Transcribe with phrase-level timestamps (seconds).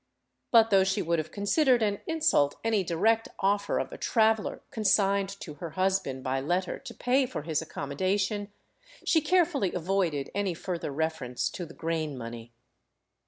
[0.49, 4.83] But though she would have considered an insult any direct offer of a traveler con
[4.83, 8.51] signed to her husband by letter to pay for his accommodation,
[9.05, 12.51] she care fully avoided any further reference to the grain money.